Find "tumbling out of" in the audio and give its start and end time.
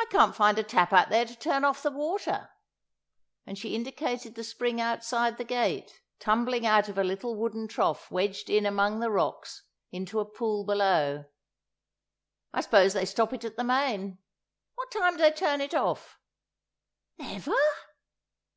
6.18-6.98